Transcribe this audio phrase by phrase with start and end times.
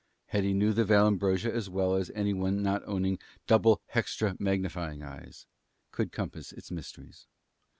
[0.29, 5.45] Hetty knew the Vallambrosa as well as any one not owning "double hextra magnifying eyes"
[5.91, 7.27] could compass its mysteries.